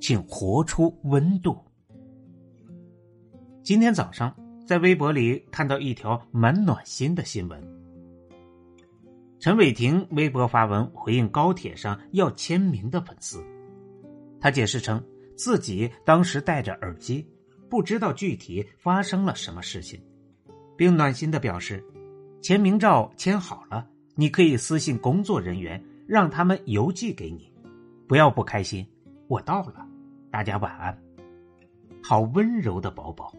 [0.00, 1.56] 请活出温度。
[3.62, 4.34] 今天早上
[4.66, 7.62] 在微博里看到一条蛮暖心的新闻。
[9.38, 13.44] 陈伟霆微博发文回应高铁上要签名的粉丝，
[14.40, 15.02] 他解释称
[15.36, 17.26] 自己当时戴着耳机，
[17.68, 20.02] 不知道具体发生了什么事情，
[20.76, 21.82] 并暖心的表示，
[22.42, 27.50] 签名照签好了，你可以私信工作人员，让他们邮寄给你，
[28.06, 28.86] 不要不开心，
[29.26, 29.86] 我到了。
[30.30, 30.96] 大家晚安，
[32.02, 33.34] 好温柔的宝宝。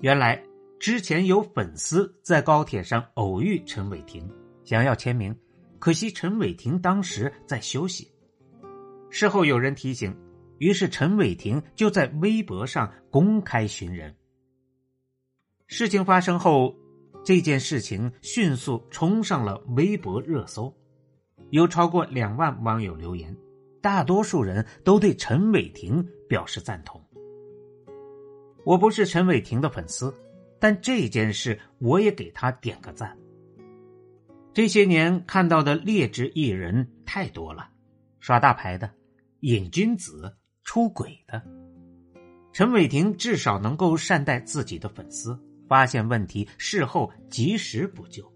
[0.00, 0.42] 原来
[0.80, 4.28] 之前有粉丝在高铁上偶遇陈伟霆，
[4.64, 5.34] 想要签名，
[5.78, 8.10] 可惜陈伟霆当时在休息。
[9.10, 10.12] 事后有人提醒，
[10.58, 14.12] 于是陈伟霆就在微博上公开寻人。
[15.68, 16.74] 事情发生后，
[17.24, 20.74] 这件事情迅速冲上了微博热搜，
[21.50, 23.34] 有超过两万网友留言。
[23.84, 26.98] 大多数人都对陈伟霆表示赞同。
[28.64, 30.10] 我不是陈伟霆的粉丝，
[30.58, 33.14] 但这件事我也给他点个赞。
[34.54, 37.68] 这些年看到的劣质艺人太多了，
[38.20, 38.90] 耍大牌的、
[39.40, 41.42] 瘾君子、出轨的。
[42.54, 48.32] 陈伟霆至少能够善待自己的粉丝，发现问题，事后及时补救。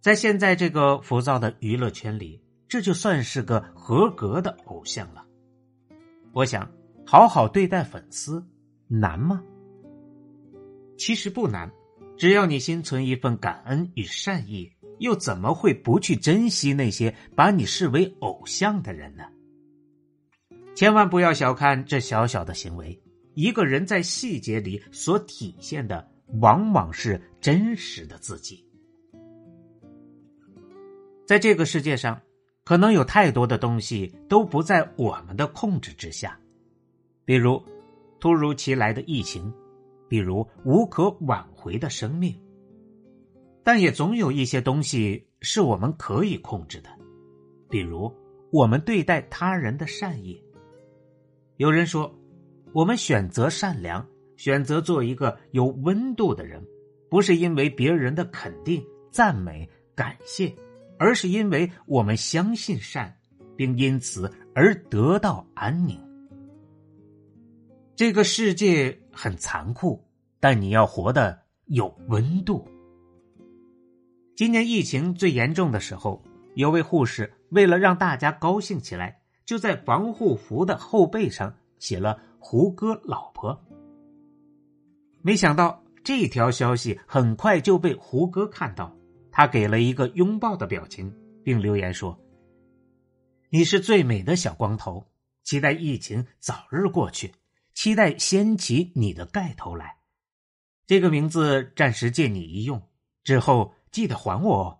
[0.00, 2.42] 在现在这个浮躁的娱乐圈里。
[2.70, 5.26] 这就算是个合格的偶像了。
[6.32, 6.70] 我想，
[7.04, 8.46] 好好对待粉丝
[8.86, 9.42] 难吗？
[10.96, 11.68] 其实不难，
[12.16, 14.70] 只要你心存一份感恩与善意，
[15.00, 19.24] 又怎么会不去珍惜那些把你视为偶像的人呢？
[20.76, 23.02] 千万不要小看这小小的行为，
[23.34, 26.08] 一个人在细节里所体现的，
[26.40, 28.64] 往往是真实的自己。
[31.26, 32.22] 在这个世界上。
[32.70, 36.38] 可能有太多的东西都不在我们的控制之下，
[37.24, 37.60] 比如
[38.20, 39.52] 突如其来的疫情，
[40.08, 42.32] 比如无可挽回的生命。
[43.64, 46.88] 但也总有一些东西是我们可以控制的，
[47.68, 48.08] 比如
[48.52, 50.40] 我们对待他人的善意。
[51.56, 52.16] 有人说，
[52.72, 56.64] 我们选择善良，选择做一个有温度的人，
[57.10, 58.80] 不是因为别人的肯定、
[59.10, 60.54] 赞美、感谢。
[61.00, 63.16] 而是因为我们相信善，
[63.56, 65.98] 并因此而得到安宁。
[67.96, 70.06] 这个世界很残酷，
[70.38, 72.68] 但你要活得有温度。
[74.36, 76.22] 今年疫情最严重的时候，
[76.54, 83.58] 有位护士为了让大家高兴起来，就在防护服的后背上写了“胡歌老婆”。
[85.22, 88.94] 没想到这条消息很快就被胡歌看到。
[89.32, 91.14] 他给了一个拥抱的表情，
[91.44, 92.18] 并留言说
[93.50, 95.06] ：“你是最美的小光头，
[95.42, 97.32] 期待疫情早日过去，
[97.74, 99.98] 期待掀起你的盖头来。
[100.86, 102.82] 这个名字暂时借你一用，
[103.22, 104.78] 之后记得还我哦。”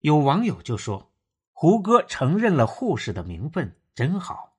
[0.00, 1.12] 有网友就说
[1.52, 4.56] ：“胡歌承认了护士的名分，真好。”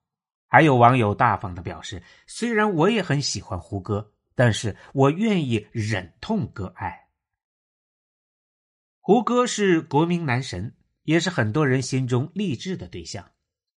[0.48, 7.00] 还有网友大方的表示：“虽然我也很喜欢胡歌，但是我愿意忍痛割爱。”
[9.04, 13.32] 胡歌是国民男神，也是很多人心中励志的对象。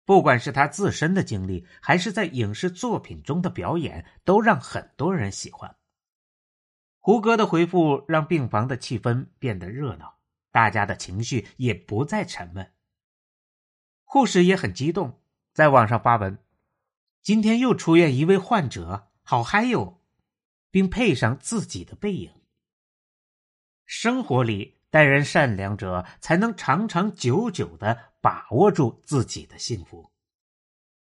[0.04, 5.76] 不管是他自身的经历，还是在影视作品中的表演，都让很多人喜欢。
[6.98, 10.18] 胡歌的回复让病房的气氛变得热闹，
[10.52, 12.74] 大家的情绪也不再沉闷。
[14.04, 15.22] 护士也很激动，
[15.54, 16.40] 在网上发文
[17.22, 20.02] ：“今天又出院一位患者，好嗨哟！”
[20.72, 22.34] 并配上自己的背影。
[23.86, 24.81] 生活里。
[24.92, 30.12] 待人善良者，才能长长久久的把握住自己的幸福。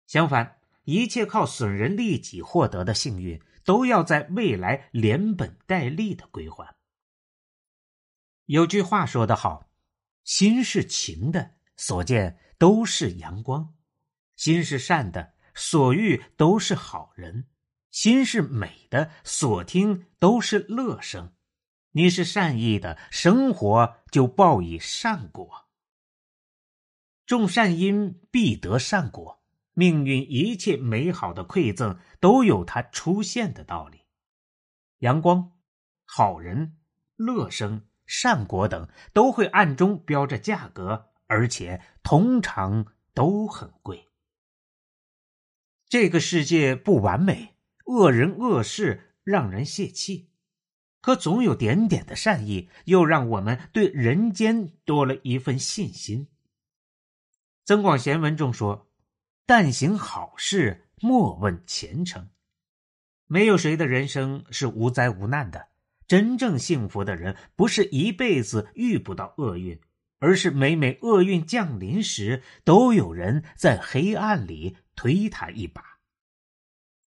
[0.08, 6.74] 相反，一切靠损人利己获得的幸运，都要在未来连本带利的归还。
[8.46, 9.70] 有句话说得好
[10.24, 13.74] ：“心是晴的，所见都是阳光；
[14.34, 17.44] 心是善的，所遇都是好人；
[17.92, 21.32] 心是美的，所听都是乐声。”
[21.92, 25.68] 你是善意的，生活就报以善果。
[27.26, 29.42] 种善因必得善果，
[29.72, 34.02] 命运一切美好的馈赠都有它出现的道理。
[34.98, 35.52] 阳光、
[36.04, 36.78] 好人、
[37.16, 44.08] 乐生、善果等都会暗中标着价格，而且通常都很贵。
[45.88, 47.56] 这个世界不完美，
[47.86, 50.30] 恶人恶事让人泄气，
[51.00, 56.26] 可总有点点的善意，又让我们对人间多了一份信心。
[57.64, 58.90] 《增广贤文》中说
[59.46, 62.28] ：“但行好事，莫问前程。”
[63.26, 65.68] 没有谁的人生是无灾无难的。
[66.06, 69.78] 真正幸福的人，不是一辈子遇不到厄运，
[70.18, 75.98] 而是每每厄运降临时，都有人在黑暗里推他一把。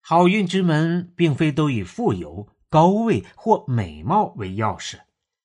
[0.00, 4.98] 好运之门，并非都以富有、高位或美貌为钥匙。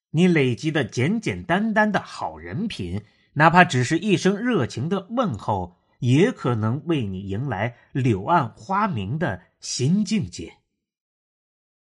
[0.09, 3.03] 你累积的简简单单的好人品，
[3.33, 10.57] 哪怕只是一声热情的问候，也可能为你迎来柳暗花明的新境界。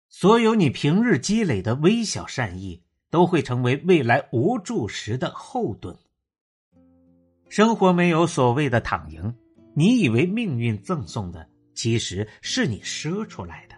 [0.07, 5.97] 所有你平日积累的微小善意，都会成为未来无助时的后盾。
[7.49, 9.35] 生活没有所谓的躺赢，
[9.75, 13.72] 你以为命运赠送的，其实是你赊出来的。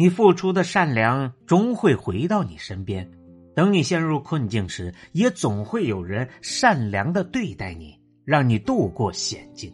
[0.00, 3.06] 你付出的善良终会回到你身边，
[3.54, 9.70] 等你陷入困境时，也总会有人善良的对待你，让你度过险境。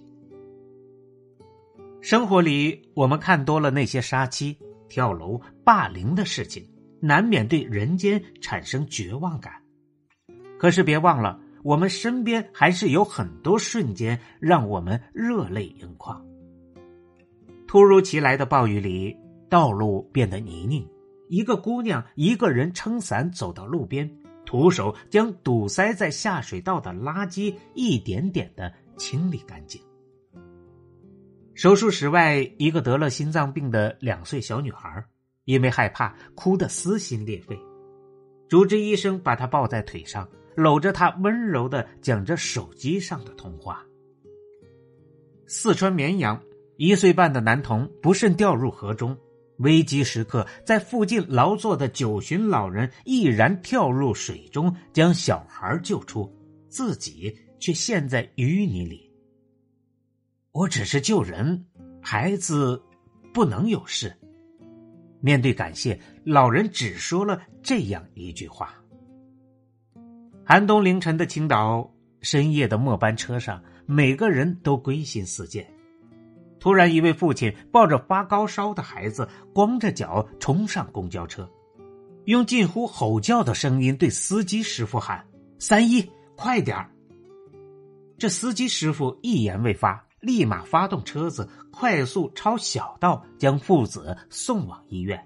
[2.01, 4.59] 生活里，我们看多了那些杀妻。
[4.89, 6.69] 跳楼、霸凌的事情，
[7.01, 9.53] 难免对人间产生绝望感。
[10.59, 16.21] 可是别忘了，我们身边还是有很多瞬间让我们热泪盈眶。
[17.69, 19.17] 突如其来的暴雨里，
[19.49, 20.87] 道路变得泥泞，
[21.29, 24.11] 一个姑娘一个人撑伞走到路边，
[24.45, 29.81] 徒手将堵塞在下水道的垃圾一点点的清理干净。
[31.55, 35.03] 手术室外，一个得了心脏病的两岁小女孩，
[35.45, 37.59] 因为害怕，哭得撕心裂肺。
[38.49, 43.83] 主治医生把她抱在腿上，搂着她，温柔的讲着手机上的通话。
[45.47, 46.41] 四川绵阳，
[46.77, 49.17] 一岁半的男童不慎掉入河中，
[49.59, 56.31] 危机时刻，在附近劳作的九旬老人毅然跳入水中，将小孩救出，
[56.69, 59.11] 自己却陷在淤泥里。
[60.53, 61.67] 我只是救人，
[62.01, 62.83] 孩子
[63.33, 64.15] 不能有事。
[65.21, 68.75] 面对感谢，老人只说了这样一句话。
[70.45, 75.67] 寒冬凌晨的青岛，深夜的末班车上，每个人都归心似箭。
[76.67, 81.49] 突然，一位父亲抱着发高烧的孩子，光着脚冲上公交车，
[82.25, 85.25] 用近乎吼叫的声音对司机师傅喊
[85.61, 86.05] ：“三一，
[86.35, 86.91] 快点儿！”
[88.19, 90.05] 这司机师傅一言未发。
[90.19, 95.25] 立马发动车子，快速抄小道，将父子送往医院。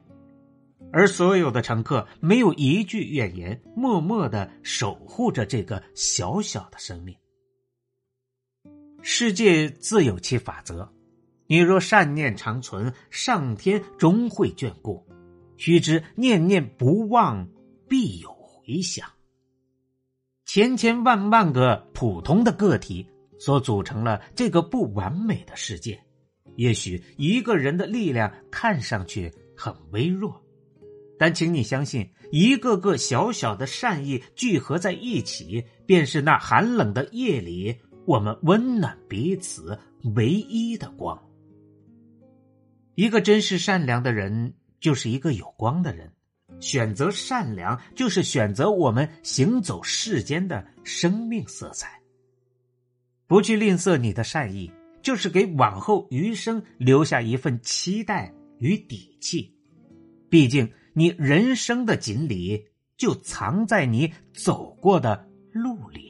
[0.92, 7.16] 而所有的乘客没有一句怨言，默默的守护着这个小小的生命。
[9.00, 10.92] 世界自有其法则，
[11.50, 15.04] 你若善念长存，上天终会眷顾。
[15.56, 17.44] 须知念念不忘，
[17.88, 19.06] 必有回响。
[20.46, 23.04] 千千万万个普通的个体。
[23.40, 25.98] 所组成了这个不完美的世界。
[26.56, 30.38] 也许一个人的力量看上去很微弱，
[31.18, 37.74] 但请你相信，一个个小小的善意聚合在一起，便是那寒冷的夜里
[38.06, 39.78] 我们温暖彼此
[40.14, 41.18] 唯一的光。
[43.00, 46.12] 一个真实善良的人，就是一个有光的人。
[46.60, 51.98] 选择善良，就是选择我们行走世间的生命色彩。
[53.26, 59.50] 不去吝啬你的善意，就是给往后余生留下一份期待与底气。
[60.28, 62.66] 毕竟，你人生的锦鲤
[62.98, 66.09] 就藏在你走过的路里。